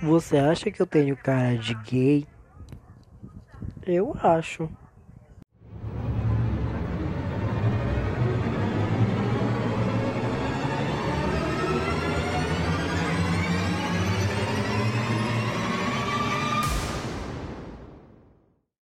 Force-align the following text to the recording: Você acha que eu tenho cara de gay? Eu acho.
Você 0.00 0.36
acha 0.38 0.70
que 0.70 0.80
eu 0.80 0.86
tenho 0.86 1.16
cara 1.16 1.56
de 1.58 1.74
gay? 1.74 2.26
Eu 3.86 4.16
acho. 4.22 4.70